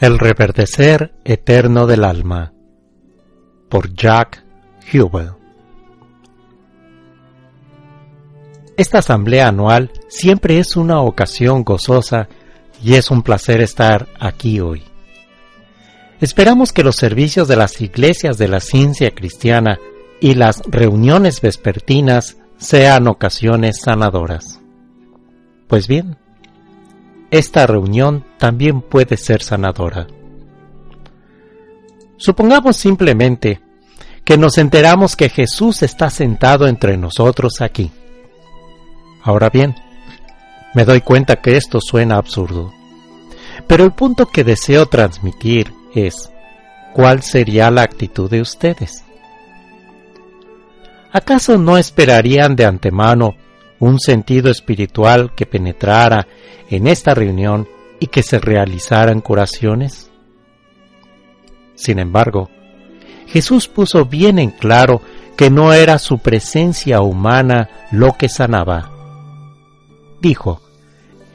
El 0.00 0.18
reverdecer 0.18 1.12
eterno 1.26 1.86
del 1.86 2.04
alma 2.04 2.54
por 3.68 3.94
Jack 3.94 4.42
Hubel 4.94 5.32
Esta 8.78 9.00
asamblea 9.00 9.48
anual 9.48 9.90
siempre 10.08 10.58
es 10.58 10.74
una 10.76 11.02
ocasión 11.02 11.64
gozosa 11.64 12.28
y 12.82 12.94
es 12.94 13.10
un 13.10 13.22
placer 13.22 13.60
estar 13.60 14.08
aquí 14.18 14.58
hoy. 14.60 14.84
Esperamos 16.22 16.72
que 16.72 16.82
los 16.82 16.96
servicios 16.96 17.46
de 17.46 17.56
las 17.56 17.78
iglesias 17.82 18.38
de 18.38 18.48
la 18.48 18.60
ciencia 18.60 19.10
cristiana 19.10 19.78
y 20.18 20.32
las 20.32 20.62
reuniones 20.66 21.42
vespertinas 21.42 22.38
sean 22.56 23.06
ocasiones 23.06 23.82
sanadoras. 23.82 24.62
Pues 25.68 25.86
bien, 25.88 26.16
esta 27.30 27.66
reunión 27.66 28.24
también 28.38 28.80
puede 28.80 29.16
ser 29.16 29.42
sanadora. 29.42 30.06
Supongamos 32.16 32.76
simplemente 32.76 33.60
que 34.24 34.36
nos 34.36 34.58
enteramos 34.58 35.16
que 35.16 35.28
Jesús 35.28 35.82
está 35.82 36.10
sentado 36.10 36.66
entre 36.66 36.96
nosotros 36.96 37.60
aquí. 37.60 37.90
Ahora 39.22 39.48
bien, 39.48 39.74
me 40.74 40.84
doy 40.84 41.00
cuenta 41.00 41.36
que 41.36 41.56
esto 41.56 41.80
suena 41.80 42.16
absurdo. 42.16 42.72
Pero 43.66 43.84
el 43.84 43.92
punto 43.92 44.26
que 44.26 44.44
deseo 44.44 44.86
transmitir 44.86 45.72
es, 45.94 46.30
¿cuál 46.92 47.22
sería 47.22 47.70
la 47.70 47.82
actitud 47.82 48.30
de 48.30 48.40
ustedes? 48.40 49.04
¿Acaso 51.12 51.58
no 51.58 51.76
esperarían 51.76 52.54
de 52.54 52.66
antemano 52.66 53.34
un 53.80 53.98
sentido 53.98 54.50
espiritual 54.50 55.34
que 55.34 55.46
penetrara 55.46 56.28
en 56.68 56.86
esta 56.86 57.14
reunión 57.14 57.68
y 57.98 58.06
que 58.06 58.22
se 58.22 58.38
realizaran 58.38 59.20
curaciones? 59.20 60.10
Sin 61.74 61.98
embargo, 61.98 62.50
Jesús 63.26 63.66
puso 63.66 64.04
bien 64.04 64.38
en 64.38 64.50
claro 64.50 65.00
que 65.36 65.50
no 65.50 65.72
era 65.72 65.98
su 65.98 66.18
presencia 66.18 67.00
humana 67.00 67.68
lo 67.90 68.12
que 68.12 68.28
sanaba. 68.28 68.90
Dijo, 70.20 70.60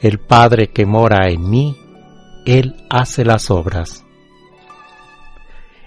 el 0.00 0.20
Padre 0.20 0.68
que 0.68 0.86
mora 0.86 1.28
en 1.28 1.50
mí, 1.50 1.76
Él 2.44 2.76
hace 2.88 3.24
las 3.24 3.50
obras. 3.50 4.04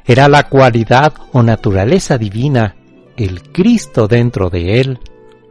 Era 0.06 0.28
la 0.28 0.50
cualidad 0.50 1.14
o 1.32 1.44
naturaleza 1.44 2.18
divina, 2.18 2.76
el 3.16 3.44
Cristo 3.52 4.08
dentro 4.08 4.50
de 4.50 4.82
Él, 4.82 5.00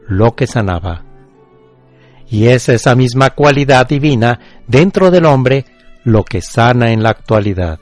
lo 0.09 0.35
que 0.35 0.47
sanaba. 0.47 1.05
Y 2.29 2.47
es 2.47 2.67
esa 2.67 2.95
misma 2.95 3.29
cualidad 3.29 3.87
divina 3.87 4.39
dentro 4.67 5.09
del 5.09 5.25
hombre 5.25 5.65
lo 6.03 6.23
que 6.25 6.41
sana 6.41 6.91
en 6.91 7.01
la 7.01 7.11
actualidad. 7.11 7.79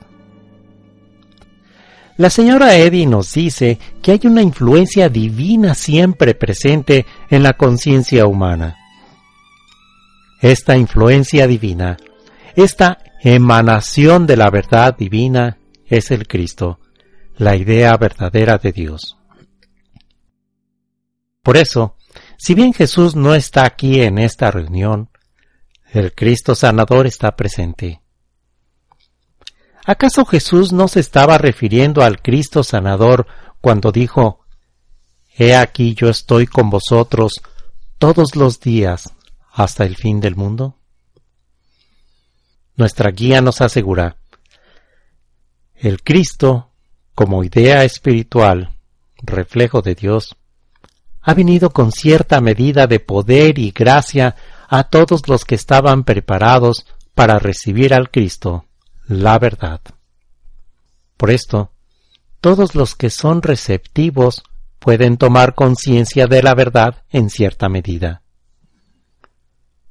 La 2.18 2.30
señora 2.30 2.76
Eddy 2.76 3.06
nos 3.06 3.34
dice 3.34 3.78
que 4.02 4.12
hay 4.12 4.22
una 4.26 4.42
influencia 4.42 5.08
divina 5.08 5.76
siempre 5.76 6.34
presente 6.34 7.06
en 7.30 7.44
la 7.44 7.54
conciencia 7.54 8.26
humana. 8.26 8.76
Esta 10.42 10.76
influencia 10.78 11.48
divina, 11.48 11.98
esta 12.56 12.98
emanación 13.22 14.26
de 14.26 14.38
la 14.38 14.50
verdad 14.50 14.96
divina 14.98 15.58
es 15.86 16.12
el 16.12 16.28
Cristo, 16.28 16.80
la 17.38 17.56
idea 17.56 17.96
verdadera 17.98 18.58
de 18.58 18.72
Dios. 18.72 19.18
Por 21.44 21.56
eso, 21.56 21.97
si 22.38 22.54
bien 22.54 22.74
Jesús 22.74 23.16
no 23.16 23.34
está 23.36 23.66
aquí 23.66 24.02
en 24.02 24.18
esta 24.20 24.52
reunión, 24.52 25.10
el 25.92 26.14
Cristo 26.14 26.56
sanador 26.56 27.08
está 27.08 27.36
presente. 27.36 28.02
¿Acaso 29.86 30.26
Jesús 30.26 30.74
no 30.74 30.88
se 30.88 31.00
estaba 31.00 31.38
refiriendo 31.38 32.04
al 32.04 32.22
Cristo 32.22 32.64
sanador 32.64 33.26
cuando 33.62 33.92
dijo, 33.92 34.42
He 35.36 35.56
aquí 35.56 35.94
yo 35.96 36.10
estoy 36.10 36.46
con 36.46 36.70
vosotros 36.70 37.42
todos 37.98 38.36
los 38.36 38.60
días 38.60 39.14
hasta 39.52 39.86
el 39.86 39.96
fin 39.96 40.20
del 40.20 40.36
mundo? 40.36 40.78
Nuestra 42.76 43.10
guía 43.12 43.42
nos 43.42 43.62
asegura, 43.62 44.18
el 45.74 46.04
Cristo, 46.04 46.72
como 47.16 47.44
idea 47.44 47.84
espiritual, 47.84 48.76
reflejo 49.18 49.82
de 49.82 49.96
Dios, 49.96 50.36
ha 51.28 51.34
venido 51.34 51.72
con 51.72 51.92
cierta 51.92 52.40
medida 52.40 52.88
de 52.88 53.02
poder 53.02 53.60
y 53.60 53.72
gracia 53.72 54.38
a 54.70 54.86
todos 54.86 55.28
los 55.28 55.44
que 55.44 55.56
estaban 55.56 56.06
preparados 56.06 56.86
para 57.16 57.38
recibir 57.38 57.94
al 57.94 58.10
Cristo, 58.12 58.64
la 59.08 59.38
verdad. 59.38 59.82
Por 61.18 61.30
esto, 61.32 61.74
todos 62.40 62.76
los 62.76 62.96
que 62.96 63.10
son 63.10 63.42
receptivos 63.42 64.42
pueden 64.80 65.18
tomar 65.18 65.54
conciencia 65.54 66.28
de 66.28 66.42
la 66.42 66.56
verdad 66.56 67.04
en 67.10 67.30
cierta 67.30 67.68
medida. 67.68 68.22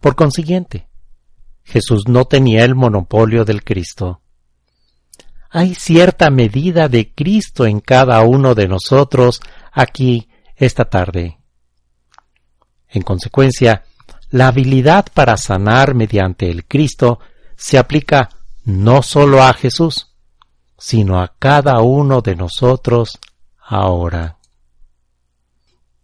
Por 0.01 0.17
consiguiente, 0.17 0.89
Jesús 1.65 2.09
no 2.09 2.25
tenía 2.25 2.65
el 2.65 2.75
monopolio 2.75 3.45
del 3.45 3.63
Cristo. 3.63 4.23
Hay 5.51 5.75
cierta 5.75 6.31
medida 6.31 6.89
de 6.89 7.13
Cristo 7.13 7.67
en 7.67 7.81
cada 7.81 8.23
uno 8.23 8.55
de 8.55 8.69
nosotros 8.69 9.43
aquí 9.71 10.31
esta 10.57 10.87
tarde. 10.87 11.39
En 12.89 13.03
consecuencia, 13.03 13.85
la 14.31 14.49
habilidad 14.49 15.07
para 15.15 15.37
sanar 15.37 15.95
mediante 15.95 16.51
el 16.51 16.65
Cristo 16.67 17.21
se 17.57 17.79
aplica 17.79 18.31
no 18.65 19.03
sólo 19.03 19.43
a 19.43 19.53
Jesús, 19.53 20.15
sino 20.79 21.21
a 21.21 21.35
cada 21.39 21.81
uno 21.81 22.21
de 22.21 22.37
nosotros 22.37 23.19
ahora. 23.61 24.39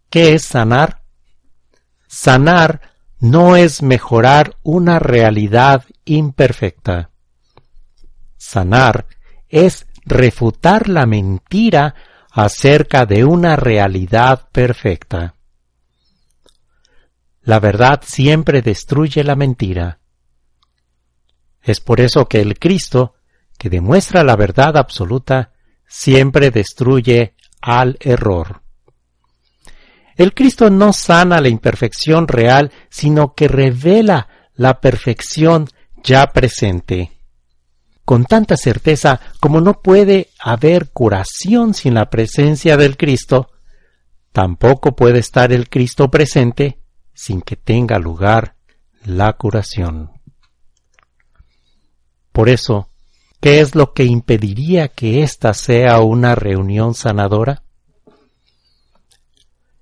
¿Qué 0.09 0.33
es 0.33 0.45
sanar? 0.45 1.01
Sanar 2.07 2.93
no 3.19 3.55
es 3.55 3.81
mejorar 3.81 4.57
una 4.63 4.99
realidad 4.99 5.85
imperfecta. 6.05 7.09
Sanar 8.37 9.07
es 9.49 9.87
refutar 10.05 10.89
la 10.89 11.05
mentira 11.05 11.95
acerca 12.33 13.05
de 13.05 13.23
una 13.23 13.55
realidad 13.55 14.49
perfecta. 14.51 15.35
La 17.43 17.59
verdad 17.59 18.01
siempre 18.03 18.63
destruye 18.63 19.23
la 19.23 19.35
mentira. 19.35 19.99
Es 21.61 21.79
por 21.79 22.01
eso 22.01 22.27
que 22.27 22.41
el 22.41 22.57
Cristo, 22.57 23.13
que 23.57 23.69
demuestra 23.69 24.23
la 24.23 24.35
verdad 24.35 24.77
absoluta, 24.77 25.51
siempre 25.87 26.49
destruye 26.49 27.35
al 27.61 27.97
error. 27.99 28.63
El 30.15 30.33
Cristo 30.33 30.71
no 30.71 30.91
sana 30.91 31.39
la 31.39 31.49
imperfección 31.49 32.27
real, 32.27 32.71
sino 32.89 33.35
que 33.35 33.47
revela 33.47 34.27
la 34.55 34.81
perfección 34.81 35.67
ya 36.03 36.27
presente 36.27 37.11
con 38.13 38.25
tanta 38.25 38.57
certeza 38.57 39.19
como 39.39 39.59
no 39.59 39.81
puede 39.81 40.29
haber 40.37 40.91
curación 40.91 41.73
sin 41.73 41.95
la 41.95 42.11
presencia 42.11 42.77
del 42.77 42.95
Cristo, 42.95 43.49
tampoco 44.31 44.95
puede 44.95 45.17
estar 45.17 45.51
el 45.51 45.67
Cristo 45.67 46.11
presente 46.11 46.79
sin 47.15 47.41
que 47.41 47.55
tenga 47.55 47.97
lugar 47.97 48.55
la 49.03 49.33
curación. 49.33 50.11
Por 52.31 52.49
eso, 52.49 52.91
¿qué 53.41 53.61
es 53.61 53.73
lo 53.73 53.93
que 53.93 54.03
impediría 54.03 54.89
que 54.89 55.23
ésta 55.23 55.55
sea 55.55 55.99
una 56.01 56.35
reunión 56.35 56.93
sanadora? 56.93 57.63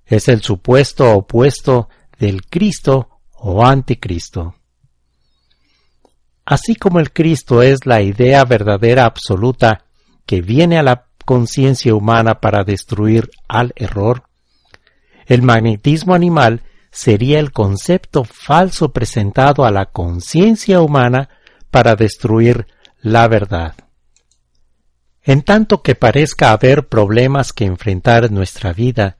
Es 0.06 0.28
el 0.28 0.40
supuesto 0.40 1.12
opuesto 1.12 1.90
del 2.18 2.46
Cristo 2.46 3.10
o 3.34 3.62
anticristo. 3.62 4.54
Así 6.44 6.74
como 6.74 6.98
el 6.98 7.12
Cristo 7.12 7.62
es 7.62 7.86
la 7.86 8.02
idea 8.02 8.44
verdadera 8.44 9.04
absoluta 9.04 9.84
que 10.26 10.42
viene 10.42 10.78
a 10.78 10.82
la 10.82 11.06
conciencia 11.24 11.94
humana 11.94 12.40
para 12.40 12.64
destruir 12.64 13.30
al 13.48 13.72
error, 13.76 14.24
el 15.26 15.42
magnetismo 15.42 16.14
animal 16.14 16.62
sería 16.90 17.38
el 17.38 17.52
concepto 17.52 18.24
falso 18.24 18.92
presentado 18.92 19.64
a 19.64 19.70
la 19.70 19.86
conciencia 19.86 20.80
humana 20.80 21.28
para 21.70 21.96
destruir 21.96 22.66
la 23.00 23.28
verdad. 23.28 23.74
En 25.22 25.42
tanto 25.42 25.82
que 25.82 25.94
parezca 25.94 26.50
haber 26.50 26.88
problemas 26.88 27.52
que 27.52 27.64
enfrentar 27.64 28.24
en 28.24 28.34
nuestra 28.34 28.72
vida, 28.72 29.18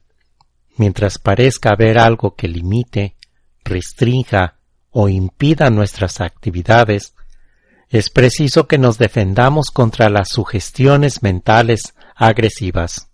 mientras 0.76 1.18
parezca 1.18 1.70
haber 1.70 1.98
algo 1.98 2.34
que 2.34 2.48
limite, 2.48 3.16
restrinja 3.64 4.58
o 4.92 5.08
impida 5.08 5.70
nuestras 5.70 6.20
actividades, 6.20 7.14
es 7.88 8.08
preciso 8.08 8.68
que 8.68 8.78
nos 8.78 8.98
defendamos 8.98 9.70
contra 9.70 10.08
las 10.08 10.28
sugestiones 10.28 11.22
mentales 11.22 11.94
agresivas. 12.14 13.08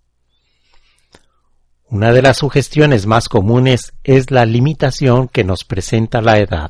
Una 1.89 2.13
de 2.13 2.21
las 2.21 2.37
sugestiones 2.37 3.07
más 3.07 3.27
comunes 3.27 3.93
es 4.03 4.29
la 4.29 4.45
limitación 4.45 5.27
que 5.27 5.43
nos 5.43 5.63
presenta 5.63 6.21
la 6.21 6.37
edad. 6.37 6.69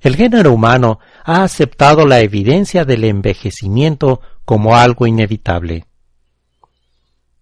El 0.00 0.16
género 0.16 0.52
humano 0.52 1.00
ha 1.24 1.42
aceptado 1.42 2.06
la 2.06 2.20
evidencia 2.20 2.84
del 2.84 3.04
envejecimiento 3.04 4.20
como 4.44 4.76
algo 4.76 5.06
inevitable. 5.06 5.84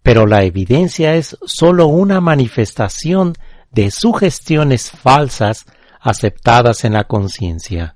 Pero 0.02 0.26
la 0.26 0.42
evidencia 0.44 1.14
es 1.14 1.36
sólo 1.44 1.86
una 1.86 2.20
manifestación 2.20 3.34
de 3.70 3.90
sugestiones 3.90 4.90
falsas 4.90 5.66
aceptadas 6.00 6.84
en 6.84 6.94
la 6.94 7.04
conciencia. 7.04 7.94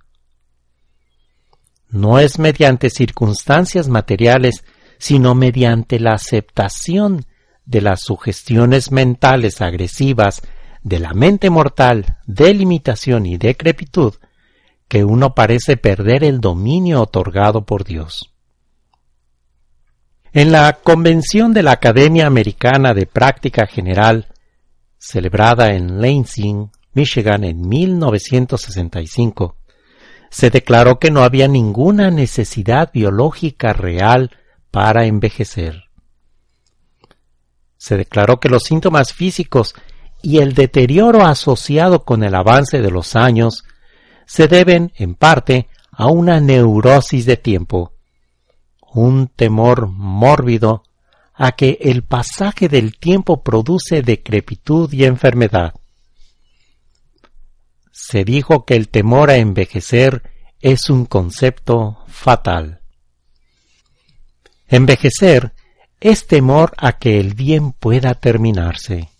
No 1.88 2.18
es 2.18 2.38
mediante 2.38 2.90
circunstancias 2.90 3.88
materiales, 3.88 4.64
sino 4.98 5.34
mediante 5.34 6.00
la 6.00 6.14
aceptación 6.14 7.26
de 7.64 7.80
las 7.80 8.00
sugestiones 8.02 8.90
mentales 8.90 9.60
agresivas 9.60 10.42
de 10.82 10.98
la 10.98 11.12
mente 11.12 11.50
mortal 11.50 12.18
de 12.26 12.54
limitación 12.54 13.26
y 13.26 13.36
decrepitud 13.36 14.14
que 14.88 15.04
uno 15.04 15.34
parece 15.34 15.76
perder 15.76 16.24
el 16.24 16.40
dominio 16.40 17.02
otorgado 17.02 17.64
por 17.64 17.84
Dios. 17.84 18.32
En 20.32 20.50
la 20.50 20.72
convención 20.82 21.52
de 21.52 21.62
la 21.62 21.72
Academia 21.72 22.26
Americana 22.26 22.94
de 22.94 23.06
Práctica 23.06 23.66
General, 23.66 24.28
celebrada 24.98 25.74
en 25.74 26.00
Lansing, 26.00 26.70
Michigan 26.94 27.44
en 27.44 27.68
1965, 27.68 29.56
se 30.30 30.50
declaró 30.50 30.98
que 30.98 31.10
no 31.10 31.22
había 31.22 31.48
ninguna 31.48 32.10
necesidad 32.10 32.90
biológica 32.92 33.72
real 33.72 34.30
para 34.70 35.04
envejecer. 35.04 35.84
Se 37.76 37.96
declaró 37.96 38.40
que 38.40 38.48
los 38.48 38.62
síntomas 38.62 39.12
físicos 39.12 39.74
y 40.22 40.38
el 40.38 40.54
deterioro 40.54 41.24
asociado 41.26 42.04
con 42.04 42.22
el 42.22 42.34
avance 42.34 42.80
de 42.80 42.90
los 42.90 43.16
años 43.16 43.64
se 44.24 44.48
deben, 44.48 44.92
en 44.96 45.14
parte, 45.14 45.68
a 45.90 46.06
una 46.06 46.40
neurosis 46.40 47.26
de 47.26 47.36
tiempo, 47.36 47.92
un 48.94 49.28
temor 49.28 49.88
mórbido 49.88 50.84
a 51.34 51.52
que 51.52 51.78
el 51.80 52.04
pasaje 52.04 52.68
del 52.68 52.96
tiempo 52.98 53.42
produce 53.42 54.02
decrepitud 54.02 54.92
y 54.92 55.04
enfermedad. 55.04 55.74
Se 58.04 58.24
dijo 58.24 58.64
que 58.64 58.74
el 58.74 58.88
temor 58.88 59.30
a 59.30 59.36
envejecer 59.36 60.22
es 60.60 60.90
un 60.90 61.06
concepto 61.06 62.04
fatal. 62.08 62.80
Envejecer 64.66 65.52
es 66.00 66.26
temor 66.26 66.72
a 66.78 66.98
que 66.98 67.20
el 67.20 67.34
bien 67.34 67.72
pueda 67.72 68.14
terminarse 68.14 69.12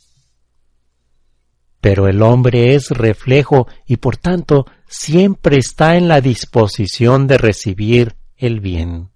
pero 1.83 2.07
el 2.07 2.23
hombre 2.23 2.77
es 2.77 2.91
reflejo 2.91 3.67
y 3.87 3.97
por 3.97 4.17
tanto 4.17 4.67
siempre 4.87 5.59
está 5.59 5.97
en 5.97 6.07
la 6.07 6.21
disposición 6.21 7.27
de 7.27 7.39
recibir 7.39 8.15
el 8.37 8.61
bien. 8.61 9.11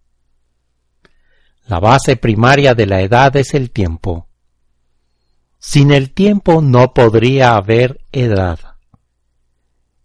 La 1.68 1.78
base 1.78 2.16
primaria 2.16 2.74
de 2.74 2.86
la 2.86 3.02
edad 3.02 3.36
es 3.36 3.54
el 3.54 3.70
tiempo. 3.70 4.26
Sin 5.60 5.92
el 5.92 6.10
tiempo 6.10 6.60
no 6.60 6.92
podría 6.92 7.54
haber 7.54 8.00
edad. 8.10 8.58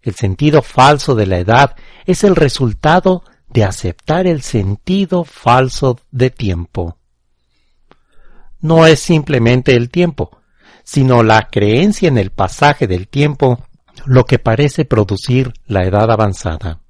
El 0.01 0.15
sentido 0.15 0.62
falso 0.62 1.15
de 1.15 1.27
la 1.27 1.38
edad 1.38 1.75
es 2.06 2.24
el 2.24 2.36
resultado 2.36 3.24
de 3.50 3.63
aceptar 3.63 4.27
el 4.27 4.42
sentido 4.42 5.24
falso 5.24 6.00
de 6.12 6.30
tiempo. 6.30 6.98
No 8.59 8.86
es 8.86 9.00
simplemente 9.00 9.75
el 9.75 9.89
tiempo, 9.89 10.42
sino 10.83 11.24
la 11.24 11.50
creencia 11.50 12.07
en 12.07 12.18
el 12.18 12.31
pasaje 12.31 12.88
del 12.88 13.07
tiempo 13.07 13.63
lo 14.06 14.25
que 14.25 14.39
parece 14.39 14.86
producir 14.86 15.53
la 15.65 15.83
edad 15.83 16.09
avanzada. 16.12 16.81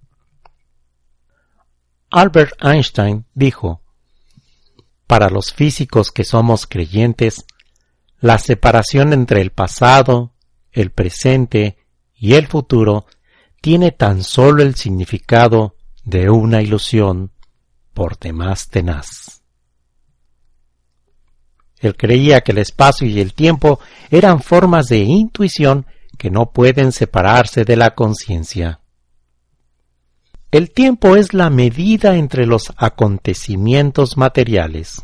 Albert 2.10 2.54
Einstein 2.64 3.26
dijo, 3.34 3.82
Para 5.08 5.30
los 5.30 5.54
físicos 5.54 6.12
que 6.12 6.24
somos 6.24 6.68
creyentes, 6.68 7.46
la 8.20 8.38
separación 8.38 9.14
entre 9.14 9.42
el 9.42 9.52
pasado, 9.52 10.34
el 10.72 10.92
presente 10.92 11.78
y 12.22 12.36
el 12.36 12.46
futuro 12.46 13.08
tiene 13.62 13.92
tan 13.92 14.24
solo 14.24 14.62
el 14.62 14.76
significado 14.76 15.76
de 16.04 16.30
una 16.30 16.62
ilusión 16.62 17.32
por 17.96 18.20
demás 18.20 18.70
tenaz. 18.70 19.42
Él 21.80 21.98
creía 21.98 22.42
que 22.42 22.52
el 22.52 22.60
espacio 22.60 23.08
y 23.08 23.20
el 23.20 23.34
tiempo 23.34 23.80
eran 24.12 24.40
formas 24.40 24.88
de 24.88 25.00
intuición 25.00 25.88
que 26.20 26.30
no 26.30 26.52
pueden 26.52 26.92
separarse 26.92 27.66
de 27.66 27.76
la 27.76 27.96
conciencia. 27.96 28.82
El 30.52 30.70
tiempo 30.70 31.16
es 31.16 31.34
la 31.34 31.50
medida 31.50 32.18
entre 32.18 32.46
los 32.46 32.72
acontecimientos 32.78 34.16
materiales. 34.16 35.04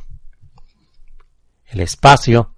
El 1.66 1.80
espacio 1.80 2.54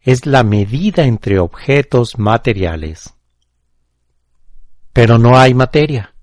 es 0.00 0.24
la 0.24 0.44
medida 0.44 1.04
entre 1.04 1.38
objetos 1.38 2.18
materiales. 2.18 3.12
Pero 4.92 5.18
no 5.18 5.38
hay 5.38 5.54
materia. 5.54 6.14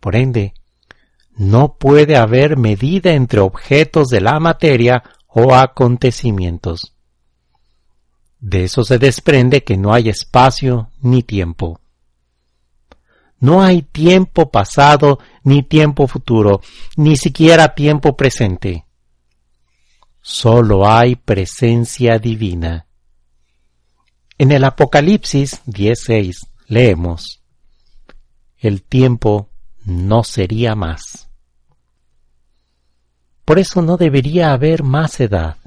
Por 0.00 0.16
ende, 0.16 0.54
no 1.36 1.76
puede 1.78 2.16
haber 2.16 2.56
medida 2.56 3.12
entre 3.12 3.40
objetos 3.40 4.08
de 4.08 4.20
la 4.20 4.38
materia 4.38 5.02
o 5.26 5.54
acontecimientos. 5.54 6.94
De 8.38 8.64
eso 8.64 8.84
se 8.84 8.98
desprende 8.98 9.64
que 9.64 9.76
no 9.76 9.92
hay 9.92 10.10
espacio 10.10 10.90
ni 11.00 11.22
tiempo. 11.22 11.80
No 13.40 13.62
hay 13.62 13.82
tiempo 13.82 14.50
pasado 14.50 15.18
ni 15.42 15.62
tiempo 15.62 16.06
futuro, 16.06 16.60
ni 16.96 17.16
siquiera 17.16 17.74
tiempo 17.74 18.16
presente. 18.16 18.84
Solo 20.20 20.88
hay 20.88 21.16
presencia 21.16 22.18
divina. 22.18 22.86
En 24.38 24.52
el 24.52 24.64
Apocalipsis 24.64 25.60
16 25.66 26.46
leemos, 26.68 27.43
El 28.64 28.82
tiempo 28.82 29.50
no 29.84 30.24
sería 30.24 30.74
más. 30.74 31.28
Por 33.44 33.58
eso 33.58 33.82
no 33.82 33.98
debería 33.98 34.54
haber 34.54 34.82
más 34.82 35.20
edad. 35.20 35.58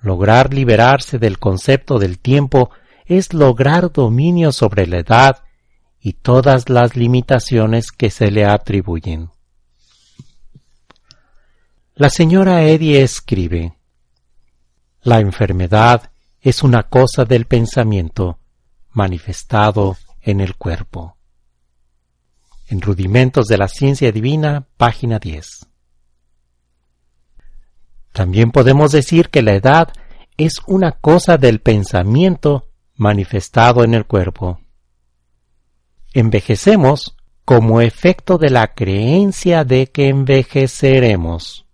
Lograr 0.00 0.54
liberarse 0.54 1.18
del 1.18 1.40
concepto 1.40 1.98
del 1.98 2.20
tiempo 2.20 2.70
es 3.04 3.34
lograr 3.34 3.90
dominio 3.90 4.52
sobre 4.52 4.86
la 4.86 4.98
edad 4.98 5.42
y 5.98 6.12
todas 6.12 6.68
las 6.68 6.94
limitaciones 6.94 7.90
que 7.90 8.10
se 8.10 8.30
le 8.30 8.44
atribuyen. 8.44 9.30
La 11.96 12.10
señora 12.10 12.62
Eddy 12.62 12.94
escribe, 12.94 13.76
La 15.02 15.18
enfermedad 15.18 16.12
es 16.40 16.62
una 16.62 16.84
cosa 16.84 17.24
del 17.24 17.46
pensamiento 17.46 18.38
manifestado 18.92 19.96
en 20.22 20.40
el 20.40 20.54
cuerpo. 20.54 21.15
En 22.68 22.80
Rudimentos 22.80 23.46
de 23.46 23.58
la 23.58 23.68
Ciencia 23.68 24.10
Divina, 24.10 24.66
página 24.76 25.18
10. 25.18 25.66
También 28.12 28.50
podemos 28.50 28.92
decir 28.92 29.28
que 29.28 29.42
la 29.42 29.54
edad 29.54 29.92
es 30.36 30.60
una 30.66 30.92
cosa 30.92 31.36
del 31.36 31.60
pensamiento 31.60 32.70
manifestado 32.94 33.84
en 33.84 33.94
el 33.94 34.06
cuerpo. 34.06 34.60
Envejecemos 36.12 37.16
como 37.44 37.80
efecto 37.80 38.38
de 38.38 38.50
la 38.50 38.74
creencia 38.74 39.64
de 39.64 39.86
que 39.86 40.08
envejeceremos. 40.08 41.66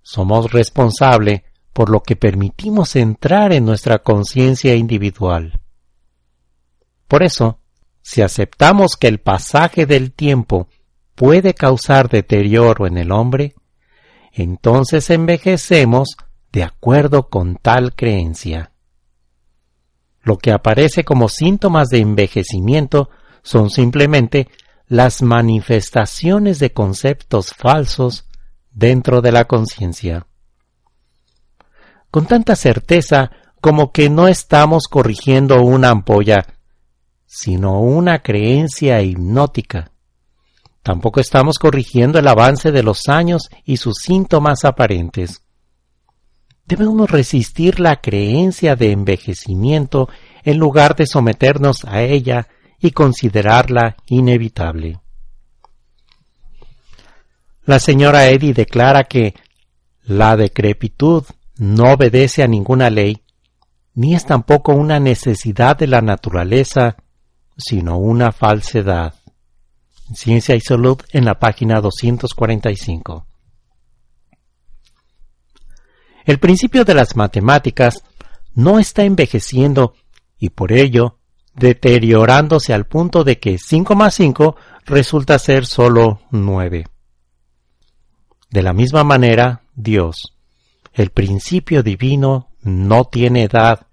Somos 0.00 0.52
responsables 0.52 1.42
por 1.74 1.90
lo 1.90 2.02
que 2.02 2.16
permitimos 2.16 2.96
entrar 2.96 3.52
en 3.52 3.66
nuestra 3.66 3.98
conciencia 3.98 4.74
individual. 4.74 5.60
Por 7.08 7.22
eso, 7.22 7.58
si 8.04 8.20
aceptamos 8.20 8.98
que 8.98 9.08
el 9.08 9.18
pasaje 9.18 9.86
del 9.86 10.12
tiempo 10.12 10.68
puede 11.14 11.54
causar 11.54 12.10
deterioro 12.10 12.86
en 12.86 12.98
el 12.98 13.10
hombre, 13.10 13.54
entonces 14.30 15.08
envejecemos 15.08 16.18
de 16.52 16.64
acuerdo 16.64 17.30
con 17.30 17.56
tal 17.56 17.94
creencia. 17.94 18.72
Lo 20.22 20.36
que 20.36 20.52
aparece 20.52 21.02
como 21.02 21.30
síntomas 21.30 21.88
de 21.88 22.00
envejecimiento 22.00 23.08
son 23.42 23.70
simplemente 23.70 24.48
las 24.86 25.22
manifestaciones 25.22 26.58
de 26.58 26.74
conceptos 26.74 27.54
falsos 27.54 28.28
dentro 28.70 29.22
de 29.22 29.32
la 29.32 29.46
conciencia. 29.46 30.26
Con 32.10 32.26
tanta 32.26 32.54
certeza 32.54 33.30
como 33.62 33.92
que 33.92 34.10
no 34.10 34.28
estamos 34.28 34.88
corrigiendo 34.88 35.62
una 35.62 35.88
ampolla, 35.88 36.53
sino 37.34 37.80
una 37.80 38.20
creencia 38.20 39.02
hipnótica 39.02 39.90
Tampoco 40.84 41.18
estamos 41.18 41.58
corrigiendo 41.58 42.18
el 42.18 42.28
avance 42.28 42.70
de 42.70 42.82
los 42.82 43.08
años 43.08 43.48
y 43.64 43.78
sus 43.78 43.94
síntomas 44.02 44.66
aparentes. 44.66 45.42
Debemos 46.66 47.10
resistir 47.10 47.80
la 47.80 48.02
creencia 48.02 48.76
de 48.76 48.92
envejecimiento 48.92 50.10
en 50.42 50.58
lugar 50.58 50.94
de 50.94 51.06
someternos 51.06 51.86
a 51.86 52.02
ella 52.02 52.48
y 52.78 52.90
considerarla 52.90 53.96
inevitable. 54.08 55.00
La 57.64 57.78
señora 57.78 58.28
Eddy 58.28 58.52
declara 58.52 59.04
que 59.04 59.34
la 60.02 60.36
decrepitud 60.36 61.24
no 61.56 61.94
obedece 61.94 62.42
a 62.42 62.46
ninguna 62.46 62.90
ley, 62.90 63.22
ni 63.94 64.14
es 64.14 64.26
tampoco 64.26 64.74
una 64.74 65.00
necesidad 65.00 65.78
de 65.78 65.86
la 65.86 66.02
naturaleza, 66.02 66.96
sino 67.56 67.98
una 67.98 68.32
falsedad. 68.32 69.14
Ciencia 70.14 70.54
y 70.54 70.60
Salud 70.60 70.98
en 71.12 71.24
la 71.24 71.38
página 71.38 71.80
245. 71.80 73.26
El 76.24 76.38
principio 76.38 76.84
de 76.84 76.94
las 76.94 77.16
matemáticas 77.16 78.02
no 78.54 78.78
está 78.78 79.04
envejeciendo 79.04 79.94
y 80.38 80.50
por 80.50 80.72
ello 80.72 81.18
deteriorándose 81.54 82.74
al 82.74 82.86
punto 82.86 83.24
de 83.24 83.38
que 83.38 83.58
5 83.58 83.94
más 83.94 84.14
5 84.14 84.56
resulta 84.86 85.38
ser 85.38 85.66
solo 85.66 86.20
9. 86.30 86.86
De 88.50 88.62
la 88.62 88.72
misma 88.72 89.04
manera, 89.04 89.62
Dios, 89.74 90.34
el 90.92 91.10
principio 91.10 91.82
divino, 91.82 92.50
no 92.62 93.04
tiene 93.04 93.44
edad, 93.44 93.86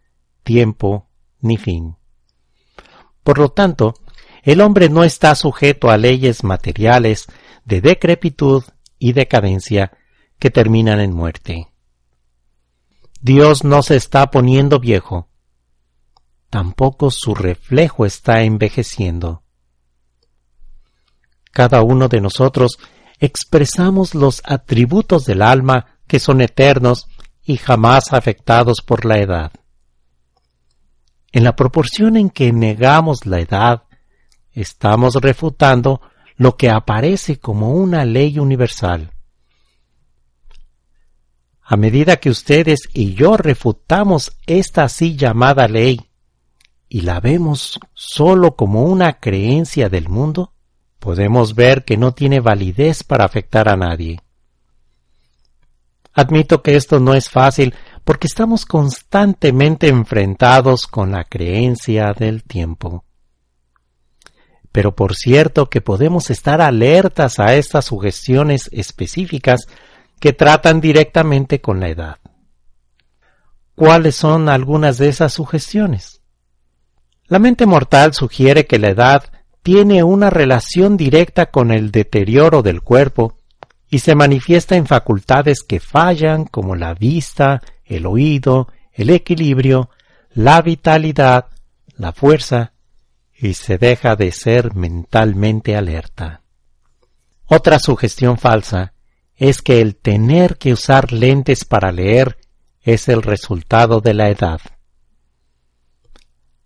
tiempo 0.44 1.08
ni 1.40 1.58
fin. 1.58 1.96
Por 3.24 3.38
lo 3.38 3.50
tanto, 3.50 3.94
el 4.44 4.62
hombre 4.62 4.90
no 4.90 5.04
está 5.04 5.36
sujeto 5.36 5.90
a 5.90 5.98
leyes 5.98 6.44
materiales 6.44 7.28
de 7.66 7.82
decrepitud 7.82 8.64
y 8.98 9.14
decadencia 9.14 9.92
que 10.40 10.50
terminan 10.50 11.00
en 11.00 11.14
muerte. 11.14 11.68
Dios 13.22 13.64
no 13.64 13.84
se 13.84 13.96
está 13.96 14.32
poniendo 14.32 14.80
viejo, 14.80 15.30
tampoco 16.50 17.12
su 17.12 17.36
reflejo 17.36 18.06
está 18.06 18.42
envejeciendo. 18.42 19.44
Cada 21.52 21.84
uno 21.84 22.08
de 22.08 22.22
nosotros 22.22 22.80
expresamos 23.20 24.16
los 24.16 24.42
atributos 24.46 25.26
del 25.26 25.44
alma 25.44 26.00
que 26.08 26.20
son 26.20 26.42
eternos 26.42 27.08
y 27.44 27.58
jamás 27.58 28.14
afectados 28.14 28.82
por 28.82 29.06
la 29.06 29.20
edad. 29.20 29.52
En 31.32 31.44
la 31.44 31.56
proporción 31.56 32.18
en 32.18 32.30
que 32.30 32.52
negamos 32.52 33.26
la 33.26 33.40
edad, 33.40 33.84
estamos 34.52 35.16
refutando 35.16 36.02
lo 36.36 36.58
que 36.58 36.70
aparece 36.70 37.40
como 37.40 37.72
una 37.72 38.04
ley 38.04 38.38
universal. 38.40 39.12
A 41.64 41.78
medida 41.78 42.18
que 42.18 42.30
ustedes 42.30 42.90
y 42.94 43.14
yo 43.14 43.38
refutamos 43.38 44.38
esta 44.46 44.84
así 44.84 45.16
llamada 45.16 45.70
ley 45.70 46.02
y 46.90 47.02
la 47.02 47.22
vemos 47.22 47.80
sólo 47.94 48.58
como 48.58 48.84
una 48.84 49.20
creencia 49.20 49.88
del 49.88 50.10
mundo, 50.10 50.52
podemos 51.00 51.56
ver 51.56 51.86
que 51.86 51.96
no 51.96 52.14
tiene 52.14 52.42
validez 52.42 53.04
para 53.04 53.24
afectar 53.24 53.70
a 53.70 53.78
nadie. 53.78 54.20
Admito 56.14 56.62
que 56.62 56.76
esto 56.76 57.00
no 57.00 57.14
es 57.14 57.30
fácil 57.30 57.74
porque 58.04 58.28
estamos 58.28 58.66
constantemente 58.66 59.88
enfrentados 59.88 60.88
con 60.88 61.12
la 61.12 61.24
creencia 61.24 62.14
del 62.14 62.44
tiempo. 62.44 63.06
Pero 64.72 64.96
por 64.96 65.16
cierto 65.16 65.70
que 65.70 65.82
podemos 65.82 66.30
estar 66.30 66.62
alertas 66.62 67.40
a 67.40 67.56
estas 67.56 67.86
sugestiones 67.86 68.70
específicas 68.72 69.68
que 70.20 70.34
tratan 70.34 70.82
directamente 70.82 71.62
con 71.62 71.80
la 71.80 71.90
edad. 71.90 72.18
¿Cuáles 73.76 74.16
son 74.16 74.50
algunas 74.50 74.98
de 74.98 75.10
esas 75.10 75.34
sugestiones? 75.34 76.22
La 77.26 77.40
mente 77.40 77.66
mortal 77.66 78.14
sugiere 78.14 78.66
que 78.66 78.78
la 78.78 78.90
edad 78.90 79.24
tiene 79.64 80.04
una 80.04 80.30
relación 80.30 80.98
directa 80.98 81.48
con 81.48 81.72
el 81.72 81.92
deterioro 81.92 82.62
del 82.62 82.82
cuerpo 82.82 83.38
y 83.90 84.00
se 84.00 84.16
manifiesta 84.16 84.76
en 84.76 84.88
facultades 84.88 85.64
que 85.64 85.80
fallan 85.80 86.46
como 86.46 86.76
la 86.76 86.94
vista, 86.94 87.62
el 87.92 88.06
oído, 88.06 88.68
el 88.94 89.10
equilibrio, 89.10 89.90
la 90.34 90.62
vitalidad, 90.62 91.48
la 91.96 92.14
fuerza, 92.14 92.74
y 93.38 93.54
se 93.54 93.78
deja 93.78 94.16
de 94.16 94.32
ser 94.32 94.76
mentalmente 94.76 95.76
alerta. 95.76 96.42
Otra 97.48 97.80
sugestión 97.80 98.38
falsa 98.38 98.94
es 99.36 99.62
que 99.62 99.82
el 99.82 99.96
tener 99.96 100.58
que 100.58 100.74
usar 100.74 101.12
lentes 101.12 101.66
para 101.66 101.92
leer 101.92 102.38
es 102.82 103.10
el 103.10 103.22
resultado 103.24 104.00
de 104.00 104.14
la 104.14 104.30
edad. 104.30 104.62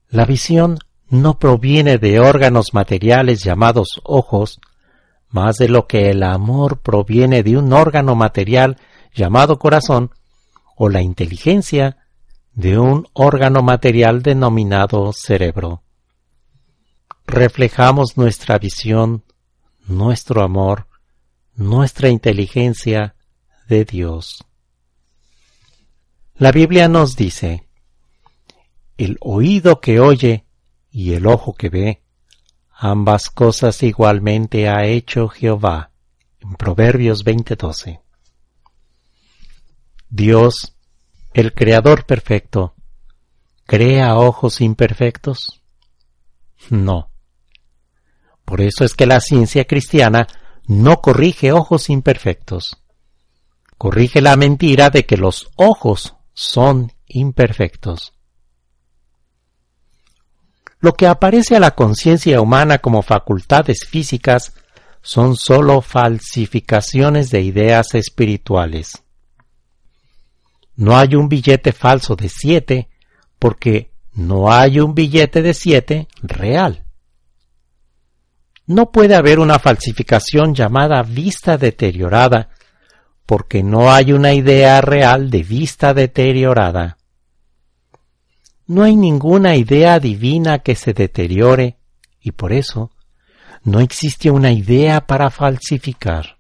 La 0.10 0.26
visión 0.26 0.78
no 1.10 1.40
proviene 1.40 1.98
de 1.98 2.20
órganos 2.20 2.74
materiales 2.74 3.44
llamados 3.44 4.02
ojos, 4.04 4.60
más 5.30 5.58
de 5.58 5.70
lo 5.70 5.88
que 5.88 6.10
el 6.10 6.24
amor 6.24 6.80
proviene 6.82 7.42
de 7.44 7.58
un 7.58 7.74
órgano 7.74 8.16
material 8.16 8.78
llamado 9.14 9.58
corazón, 9.58 10.12
o 10.76 10.90
la 10.90 11.02
inteligencia 11.02 11.98
de 12.54 12.78
un 12.78 13.08
órgano 13.14 13.62
material 13.64 14.22
denominado 14.22 15.12
cerebro. 15.14 15.84
Reflejamos 17.26 18.18
nuestra 18.18 18.58
visión, 18.60 19.24
nuestro 19.88 20.44
amor, 20.44 20.88
nuestra 21.56 22.10
inteligencia 22.10 23.16
de 23.68 23.86
Dios. 23.86 24.46
La 26.36 26.52
Biblia 26.52 26.88
nos 26.88 27.16
dice, 27.16 27.68
el 28.98 29.18
oído 29.22 29.82
que 29.82 30.00
oye 30.00 30.46
y 30.92 31.14
el 31.14 31.28
ojo 31.28 31.54
que 31.54 31.70
ve, 31.70 32.04
ambas 32.72 33.30
cosas 33.30 33.84
igualmente 33.84 34.70
ha 34.70 34.86
hecho 34.86 35.28
Jehová. 35.28 35.92
En 36.40 36.54
Proverbios 36.56 37.26
20:12. 37.26 38.05
Dios, 40.10 40.76
el 41.34 41.54
Creador 41.54 42.06
perfecto, 42.06 42.76
¿crea 43.66 44.16
ojos 44.16 44.62
imperfectos? 44.62 45.62
No. 46.70 47.12
Por 48.46 48.62
eso 48.62 48.86
es 48.86 48.94
que 48.94 49.06
la 49.06 49.20
ciencia 49.20 49.66
cristiana 49.66 50.28
no 50.68 51.02
corrige 51.02 51.52
ojos 51.52 51.90
imperfectos. 51.90 52.82
Corrige 53.78 54.22
la 54.22 54.36
mentira 54.36 54.90
de 54.90 55.06
que 55.06 55.18
los 55.18 55.50
ojos 55.56 56.16
son 56.34 56.94
imperfectos. 57.08 58.14
Lo 60.80 60.94
que 60.94 61.08
aparece 61.08 61.56
a 61.56 61.60
la 61.60 61.72
conciencia 61.72 62.42
humana 62.42 62.78
como 62.78 63.02
facultades 63.02 63.86
físicas 63.88 64.54
son 65.02 65.36
sólo 65.36 65.82
falsificaciones 65.82 67.32
de 67.32 67.42
ideas 67.42 67.96
espirituales. 67.96 69.05
No 70.76 70.98
hay 70.98 71.16
un 71.16 71.30
billete 71.30 71.72
falso 71.72 72.16
de 72.16 72.30
siete 72.30 72.90
porque 73.40 73.92
no 74.14 74.52
hay 74.52 74.80
un 74.80 74.96
billete 74.96 75.42
de 75.42 75.54
siete 75.54 76.08
real. 76.22 76.86
No 78.68 78.92
puede 78.92 79.16
haber 79.16 79.40
una 79.40 79.60
falsificación 79.60 80.56
llamada 80.56 81.04
vista 81.04 81.58
deteriorada, 81.58 82.50
porque 83.26 83.62
no 83.62 83.92
hay 83.92 84.12
una 84.12 84.34
idea 84.34 84.82
real 84.82 85.30
de 85.30 85.44
vista 85.44 85.94
deteriorada. 85.94 86.98
No 88.68 88.84
hay 88.84 88.96
ninguna 88.96 89.56
idea 89.56 90.00
divina 90.00 90.60
que 90.60 90.76
se 90.76 90.94
deteriore, 90.94 91.78
y 92.20 92.32
por 92.32 92.52
eso 92.52 92.92
no 93.64 93.80
existe 93.80 94.32
una 94.32 94.52
idea 94.52 95.06
para 95.06 95.30
falsificar. 95.30 96.40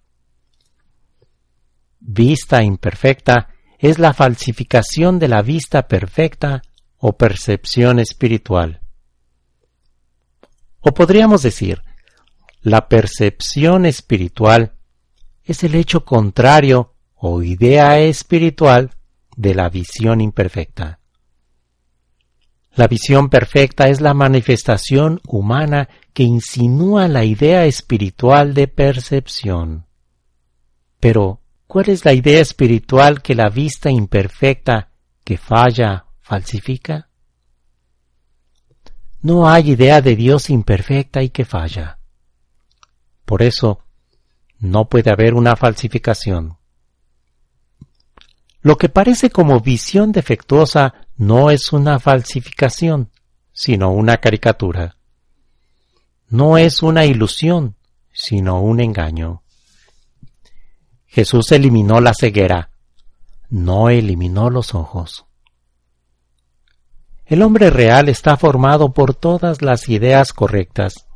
Vista 2.00 2.63
imperfecta 2.63 3.50
es 3.79 4.00
la 4.00 4.13
falsificación 4.13 5.20
de 5.20 5.27
la 5.27 5.41
vista 5.41 5.88
perfecta 5.88 6.62
o 6.98 7.17
percepción 7.17 8.00
espiritual. 8.00 8.82
O 10.82 10.94
podríamos 10.94 11.41
decir, 11.41 11.82
la 12.62 12.88
percepción 12.88 13.86
espiritual 13.86 14.74
es 15.44 15.63
el 15.63 15.75
hecho 15.75 16.05
contrario 16.05 16.94
o 17.15 17.41
idea 17.44 18.00
espiritual 18.00 18.91
de 19.36 19.55
la 19.55 19.70
visión 19.70 20.22
imperfecta. 20.22 21.00
La 22.75 22.88
visión 22.88 23.29
perfecta 23.29 23.88
es 23.88 24.01
la 24.01 24.13
manifestación 24.13 25.22
humana 25.25 25.88
que 26.13 26.24
insinúa 26.24 27.08
la 27.08 27.24
idea 27.24 27.65
espiritual 27.65 28.53
de 28.53 28.67
percepción. 28.67 29.86
Pero, 31.00 31.41
¿cuál 31.67 31.89
es 31.89 32.05
la 32.05 32.13
idea 32.13 32.41
espiritual 32.41 33.22
que 33.22 33.36
la 33.36 33.50
vista 33.50 33.89
imperfecta 33.89 34.91
que 35.24 35.38
falla 35.38 36.05
falsifica? 36.22 37.10
No 39.22 39.50
hay 39.50 39.72
idea 39.72 40.01
de 40.01 40.15
Dios 40.15 40.50
imperfecta 40.50 41.24
y 41.24 41.29
que 41.29 41.45
falla. 41.45 41.98
Por 43.25 43.41
eso, 43.41 43.79
no 44.60 44.88
puede 44.88 45.12
haber 45.12 45.34
una 45.34 45.55
falsificación. 45.55 46.57
Lo 48.62 48.77
que 48.77 48.89
parece 48.89 49.29
como 49.29 49.60
visión 49.60 50.12
defectuosa 50.12 51.07
no 51.17 51.51
es 51.51 51.72
una 51.72 52.00
falsificación, 52.00 53.12
sino 53.51 53.91
una 53.91 54.17
caricatura. 54.17 54.98
no 56.27 56.57
es 56.57 56.81
una 56.81 57.05
ilusión, 57.05 57.75
sino 58.12 58.62
un 58.62 58.79
engaño. 58.79 59.43
Jesús 61.15 61.53
eliminó 61.53 62.01
la 62.01 62.13
ceguera, 62.13 62.72
no 63.50 63.88
eliminó 63.89 64.50
los 64.50 64.75
ojos. 64.75 65.25
El 67.25 67.41
hombre 67.41 67.69
real 67.69 68.10
está 68.10 68.36
formado 68.36 68.91
por 68.91 69.15
todas 69.15 69.62
las 69.62 69.88
ideas 69.88 70.34
correctas, 70.34 71.07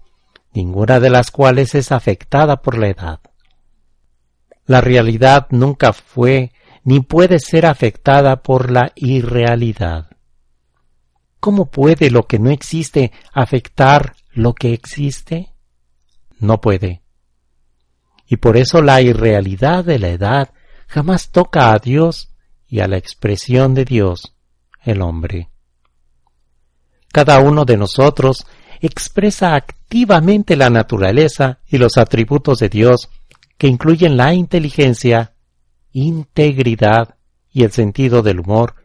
ninguna 0.54 1.02
de 1.02 1.10
las 1.10 1.32
cuales 1.32 1.76
es 1.76 1.92
afectada 1.92 2.62
por 2.62 2.78
la 2.78 2.88
edad. 2.88 3.20
La 4.66 4.80
realidad 4.80 5.48
nunca 5.50 5.92
fue 5.92 6.54
ni 6.86 7.02
puede 7.02 7.40
ser 7.40 7.66
afectada 7.66 8.42
por 8.42 8.72
la 8.72 8.94
irrealidad. 8.96 10.12
¿Cómo 11.42 11.66
puede 11.72 12.10
lo 12.10 12.26
que 12.26 12.40
no 12.40 12.52
existe 12.52 13.12
afectar 13.34 14.16
lo 14.32 14.54
que 14.54 14.72
existe? 14.72 15.52
No 16.40 16.62
puede. 16.62 17.02
Y 18.30 18.38
por 18.38 18.58
eso 18.58 18.84
la 18.84 19.02
irrealidad 19.02 19.84
de 19.84 19.98
la 19.98 20.10
edad 20.10 20.54
jamás 20.88 21.32
toca 21.32 21.74
a 21.74 21.80
Dios 21.80 22.30
y 22.68 22.80
a 22.80 22.88
la 22.88 22.98
expresión 22.98 23.74
de 23.74 23.86
Dios, 23.86 24.36
el 24.84 25.02
hombre. 25.02 25.50
Cada 27.12 27.40
uno 27.40 27.66
de 27.66 27.76
nosotros 27.76 28.46
expresa 28.82 29.56
activamente 29.56 30.56
la 30.56 30.70
naturaleza 30.70 31.60
y 31.68 31.80
los 31.80 31.98
atributos 31.98 32.60
de 32.60 32.70
Dios 32.70 33.10
que 33.58 33.68
incluyen 33.68 34.16
la 34.16 34.36
inteligencia, 34.36 35.34
integridad 35.92 37.16
y 37.52 37.64
el 37.64 37.72
sentido 37.72 38.22
del 38.22 38.42
humor, 38.42 38.76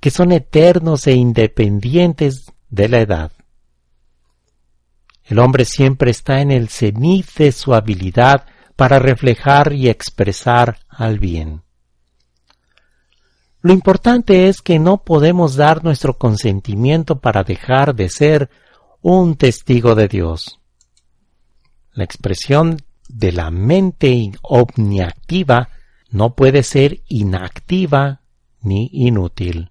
que 0.00 0.10
son 0.10 0.32
eternos 0.32 1.06
e 1.06 1.12
independientes 1.12 2.50
de 2.70 2.88
la 2.88 3.00
edad. 3.00 3.32
El 5.22 5.38
hombre 5.38 5.66
siempre 5.66 6.10
está 6.10 6.40
en 6.40 6.50
el 6.50 6.70
cenit 6.70 7.26
de 7.36 7.52
su 7.52 7.74
habilidad 7.74 8.46
para 8.76 8.98
reflejar 8.98 9.72
y 9.72 9.88
expresar 9.88 10.78
al 10.88 11.18
bien. 11.18 11.62
Lo 13.62 13.72
importante 13.72 14.48
es 14.48 14.62
que 14.62 14.78
no 14.78 15.02
podemos 15.02 15.56
dar 15.56 15.82
nuestro 15.82 16.18
consentimiento 16.18 17.18
para 17.18 17.42
dejar 17.42 17.94
de 17.96 18.08
ser 18.08 18.50
un 19.00 19.36
testigo 19.36 19.94
de 19.94 20.06
Dios. 20.06 20.60
La 21.92 22.04
expresión 22.04 22.76
de 23.08 23.32
la 23.32 23.50
mente 23.50 24.30
omniactiva 24.42 25.70
no 26.10 26.34
puede 26.34 26.62
ser 26.62 27.02
inactiva 27.08 28.20
ni 28.60 28.88
inútil. 28.92 29.70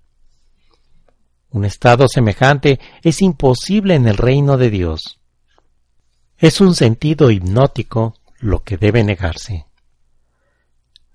Un 1.51 1.63
estado 1.63 2.07
semejante 2.07 2.79
es 3.01 3.21
imposible 3.21 3.95
en 3.95 4.07
el 4.07 4.17
reino 4.17 4.57
de 4.57 4.69
Dios. 4.69 5.21
Es 6.38 6.59
un 6.59 6.75
sentido 6.75 7.31
hipnótico 7.31 8.15
lo 8.39 8.63
que 8.63 8.77
debe 8.77 9.04
negarse. 9.04 9.65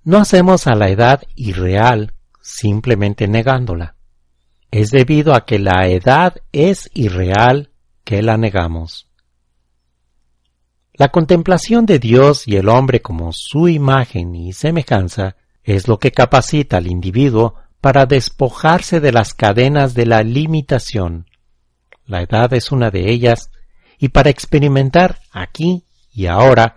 No 0.05 0.19
hacemos 0.19 0.67
a 0.67 0.75
la 0.75 0.89
edad 0.89 1.23
irreal 1.35 2.15
simplemente 2.41 3.29
negándola. 3.29 3.97
Es 4.71 4.91
debido 4.91 5.35
a 5.35 5.45
que 5.45 5.59
la 5.59 5.89
edad 5.89 6.37
es 6.53 6.91
irreal 6.95 7.71
que 8.05 8.23
la 8.23 8.37
negamos. 8.37 9.11
La 10.95 11.09
contemplación 11.09 11.87
de 11.87 11.99
Dios 11.99 12.47
y 12.47 12.57
el 12.57 12.69
hombre 12.69 13.01
como 13.01 13.31
su 13.33 13.69
imagen 13.69 14.35
y 14.35 14.53
semejanza 14.53 15.37
es 15.63 15.89
lo 15.89 15.99
que 15.99 16.13
capacita 16.13 16.77
al 16.77 16.87
individuo 16.87 17.55
para 17.81 18.07
despojarse 18.07 19.01
de 19.01 19.13
las 19.13 19.35
cadenas 19.35 19.95
de 19.95 20.07
la 20.07 20.23
limitación. 20.23 21.27
La 22.05 22.23
edad 22.23 22.53
es 22.53 22.73
una 22.73 22.91
de 22.91 23.11
ellas, 23.11 23.51
y 23.99 24.09
para 24.09 24.31
experimentar 24.31 25.21
aquí 25.31 25.85
y 26.13 26.27
ahora 26.27 26.77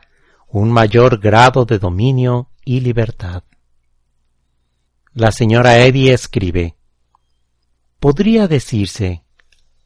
un 0.53 0.71
mayor 0.71 1.19
grado 1.19 1.65
de 1.65 1.79
dominio 1.79 2.51
y 2.63 2.81
libertad. 2.81 3.41
La 5.11 5.31
señora 5.31 5.79
Eddy 5.79 6.11
escribe 6.11 6.75
Podría 7.99 8.47
decirse, 8.47 9.23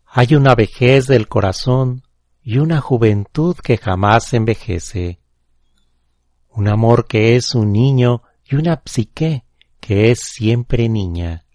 hay 0.05 0.35
una 0.35 0.55
vejez 0.55 1.07
del 1.07 1.29
corazón 1.29 2.03
y 2.43 2.57
una 2.57 2.81
juventud 2.81 3.55
que 3.55 3.77
jamás 3.77 4.33
envejece, 4.33 5.21
un 6.49 6.67
amor 6.67 7.07
que 7.07 7.37
es 7.37 7.55
un 7.55 7.71
niño 7.71 8.23
y 8.43 8.55
una 8.57 8.81
psique 8.83 9.45
que 9.79 10.11
es 10.11 10.19
siempre 10.19 10.89
niña. 10.89 11.45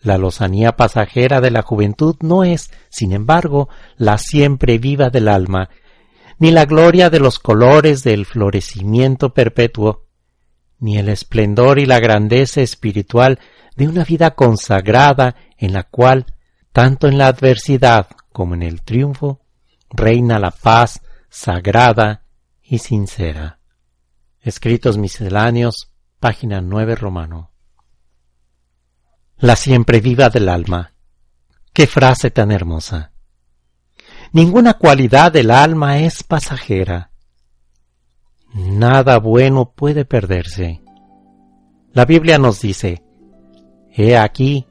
La 0.00 0.18
lozanía 0.18 0.74
pasajera 0.74 1.40
de 1.40 1.52
la 1.52 1.62
juventud 1.62 2.16
no 2.20 2.42
es, 2.42 2.72
sin 2.88 3.12
embargo, 3.12 3.68
la 3.96 4.18
siempre 4.18 4.78
viva 4.78 5.08
del 5.08 5.28
alma, 5.28 5.70
ni 6.38 6.50
la 6.50 6.64
gloria 6.64 7.10
de 7.10 7.20
los 7.20 7.38
colores 7.38 8.02
del 8.02 8.26
florecimiento 8.26 9.34
perpetuo, 9.34 10.06
ni 10.78 10.98
el 10.98 11.08
esplendor 11.08 11.78
y 11.78 11.86
la 11.86 12.00
grandeza 12.00 12.60
espiritual 12.60 13.38
de 13.76 13.88
una 13.88 14.04
vida 14.04 14.34
consagrada 14.34 15.36
en 15.58 15.72
la 15.72 15.84
cual, 15.84 16.26
tanto 16.72 17.08
en 17.08 17.18
la 17.18 17.28
adversidad 17.28 18.08
como 18.32 18.54
en 18.54 18.62
el 18.62 18.82
triunfo, 18.82 19.40
reina 19.90 20.38
la 20.38 20.50
paz 20.50 21.00
sagrada 21.28 22.24
y 22.62 22.78
sincera. 22.78 23.60
Escritos 24.40 24.98
misceláneos, 24.98 25.92
página 26.20 26.60
9 26.60 26.96
romano 26.96 27.54
la 29.38 29.56
siempre 29.56 30.00
viva 30.00 30.30
del 30.30 30.48
alma. 30.48 30.94
Qué 31.72 31.86
frase 31.86 32.30
tan 32.30 32.52
hermosa. 32.52 33.12
Ninguna 34.34 34.74
cualidad 34.74 35.30
del 35.30 35.52
alma 35.52 36.00
es 36.00 36.24
pasajera. 36.24 37.12
Nada 38.52 39.20
bueno 39.20 39.72
puede 39.76 40.04
perderse. 40.04 40.82
La 41.92 42.04
Biblia 42.04 42.36
nos 42.36 42.60
dice, 42.60 43.00
He 43.92 44.16
aquí, 44.16 44.66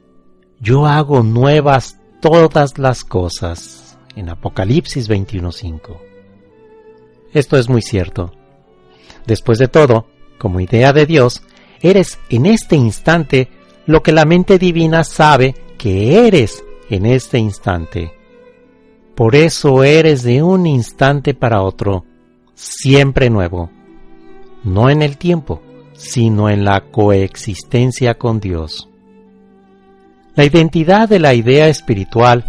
yo 0.60 0.84
hago 0.84 1.22
nuevas 1.22 1.98
todas 2.20 2.76
las 2.76 3.04
cosas. 3.04 3.96
En 4.14 4.28
Apocalipsis 4.28 5.08
21.5. 5.08 5.98
Esto 7.32 7.56
es 7.56 7.70
muy 7.70 7.80
cierto. 7.80 8.32
Después 9.26 9.58
de 9.58 9.68
todo, 9.68 10.08
como 10.36 10.60
idea 10.60 10.92
de 10.92 11.06
Dios, 11.06 11.42
eres 11.80 12.18
en 12.28 12.44
este 12.44 12.76
instante 12.76 13.48
lo 13.86 14.02
que 14.02 14.12
la 14.12 14.26
mente 14.26 14.58
divina 14.58 15.04
sabe 15.04 15.54
que 15.78 16.26
eres 16.26 16.62
en 16.90 17.06
este 17.06 17.38
instante. 17.38 18.23
Por 19.14 19.36
eso 19.36 19.84
eres 19.84 20.22
de 20.22 20.42
un 20.42 20.66
instante 20.66 21.34
para 21.34 21.62
otro, 21.62 22.04
siempre 22.54 23.30
nuevo, 23.30 23.70
no 24.64 24.90
en 24.90 25.02
el 25.02 25.16
tiempo, 25.18 25.62
sino 25.94 26.50
en 26.50 26.64
la 26.64 26.80
coexistencia 26.90 28.14
con 28.14 28.40
Dios. 28.40 28.88
La 30.34 30.44
identidad 30.44 31.08
de 31.08 31.20
la 31.20 31.32
idea 31.34 31.68
espiritual, 31.68 32.44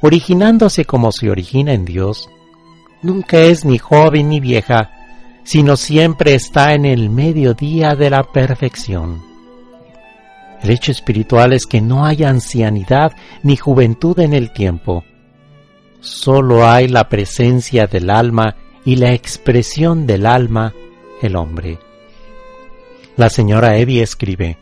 originándose 0.00 0.84
como 0.84 1.12
se 1.12 1.30
origina 1.30 1.72
en 1.72 1.84
Dios, 1.84 2.28
nunca 3.02 3.38
es 3.38 3.64
ni 3.64 3.78
joven 3.78 4.30
ni 4.30 4.40
vieja, 4.40 4.90
sino 5.44 5.76
siempre 5.76 6.34
está 6.34 6.74
en 6.74 6.84
el 6.84 7.10
mediodía 7.10 7.94
de 7.94 8.10
la 8.10 8.24
perfección. 8.24 9.22
El 10.62 10.70
hecho 10.70 10.90
espiritual 10.90 11.52
es 11.52 11.66
que 11.66 11.80
no 11.80 12.04
hay 12.04 12.24
ancianidad 12.24 13.12
ni 13.42 13.56
juventud 13.56 14.18
en 14.20 14.32
el 14.32 14.52
tiempo. 14.52 15.04
Solo 16.02 16.68
hay 16.68 16.88
la 16.88 17.08
presencia 17.08 17.86
del 17.86 18.10
alma 18.10 18.56
y 18.84 18.96
la 18.96 19.14
expresión 19.14 20.06
del 20.06 20.26
alma, 20.26 20.74
el 21.22 21.36
hombre. 21.36 21.78
La 23.16 23.30
señora 23.30 23.78
Evi 23.78 24.00
escribe, 24.00 24.58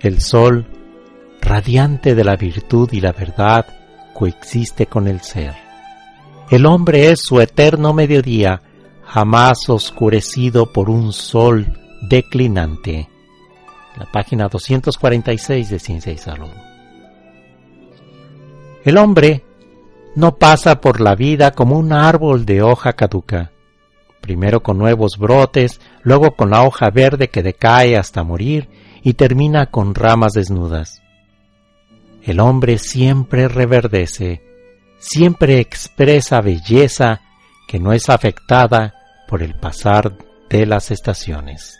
El 0.00 0.22
sol, 0.22 0.66
radiante 1.42 2.14
de 2.14 2.24
la 2.24 2.36
virtud 2.36 2.88
y 2.92 3.00
la 3.00 3.12
verdad, 3.12 3.66
coexiste 4.14 4.86
con 4.86 5.08
el 5.08 5.20
ser. 5.20 5.54
El 6.50 6.64
hombre 6.64 7.10
es 7.10 7.20
su 7.20 7.40
eterno 7.40 7.92
mediodía, 7.92 8.62
jamás 9.04 9.68
oscurecido 9.68 10.72
por 10.72 10.88
un 10.88 11.12
sol 11.12 11.66
declinante 12.08 13.08
la 13.98 14.04
página 14.06 14.48
246 14.48 15.70
de 15.70 15.78
Ciencia 15.78 16.12
y 16.12 16.18
Salud. 16.18 16.50
El 18.84 18.98
hombre 18.98 19.45
no 20.16 20.38
pasa 20.38 20.80
por 20.80 21.00
la 21.00 21.14
vida 21.14 21.52
como 21.52 21.78
un 21.78 21.92
árbol 21.92 22.46
de 22.46 22.62
hoja 22.62 22.94
caduca, 22.94 23.52
primero 24.22 24.62
con 24.62 24.78
nuevos 24.78 25.18
brotes, 25.18 25.78
luego 26.02 26.34
con 26.34 26.50
la 26.50 26.64
hoja 26.64 26.90
verde 26.90 27.28
que 27.28 27.42
decae 27.42 27.96
hasta 27.96 28.24
morir 28.24 28.68
y 29.02 29.12
termina 29.12 29.66
con 29.66 29.94
ramas 29.94 30.32
desnudas. 30.32 31.02
El 32.22 32.40
hombre 32.40 32.78
siempre 32.78 33.46
reverdece, 33.46 34.42
siempre 34.98 35.60
expresa 35.60 36.40
belleza 36.40 37.20
que 37.68 37.78
no 37.78 37.92
es 37.92 38.08
afectada 38.08 38.94
por 39.28 39.42
el 39.42 39.54
pasar 39.54 40.16
de 40.48 40.64
las 40.64 40.90
estaciones. 40.90 41.78